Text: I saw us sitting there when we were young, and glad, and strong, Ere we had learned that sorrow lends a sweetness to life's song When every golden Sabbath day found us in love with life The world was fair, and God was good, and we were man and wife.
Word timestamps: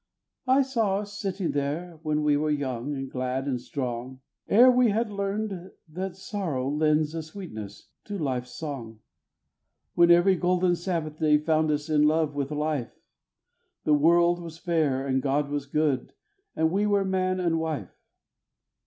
I 0.47 0.63
saw 0.63 1.01
us 1.01 1.13
sitting 1.19 1.51
there 1.51 1.99
when 2.01 2.23
we 2.23 2.35
were 2.35 2.49
young, 2.49 2.95
and 2.95 3.07
glad, 3.07 3.45
and 3.45 3.61
strong, 3.61 4.19
Ere 4.47 4.71
we 4.71 4.89
had 4.89 5.11
learned 5.11 5.73
that 5.87 6.15
sorrow 6.15 6.67
lends 6.67 7.13
a 7.13 7.21
sweetness 7.21 7.89
to 8.05 8.17
life's 8.17 8.49
song 8.49 9.01
When 9.93 10.09
every 10.09 10.37
golden 10.37 10.75
Sabbath 10.75 11.19
day 11.19 11.37
found 11.37 11.69
us 11.69 11.87
in 11.87 12.01
love 12.07 12.33
with 12.33 12.49
life 12.49 12.97
The 13.83 13.93
world 13.93 14.41
was 14.41 14.57
fair, 14.57 15.05
and 15.05 15.21
God 15.21 15.49
was 15.51 15.67
good, 15.67 16.13
and 16.55 16.71
we 16.71 16.87
were 16.87 17.05
man 17.05 17.39
and 17.39 17.59
wife. 17.59 17.95